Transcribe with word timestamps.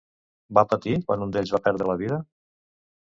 Va 0.57 0.63
patir, 0.71 0.95
quan 1.11 1.25
un 1.25 1.35
d'ells 1.37 1.53
va 1.57 1.61
perdre 1.67 1.91
la 1.91 1.99
vida? 2.01 2.19